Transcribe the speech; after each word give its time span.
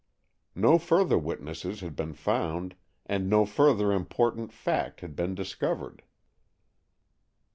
No 0.55 0.79
further 0.79 1.19
witnesses 1.19 1.81
had 1.81 1.95
been 1.95 2.13
found, 2.13 2.73
and 3.05 3.29
no 3.29 3.45
further 3.45 3.91
important 3.93 4.51
fact 4.51 5.01
had 5.01 5.15
been 5.15 5.35
discovered. 5.35 6.01